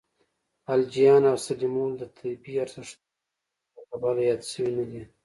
[0.73, 5.03] الجیان او سلیمولد د طبی ارزښت نه لرلو له کبله یاد شوي نه دي.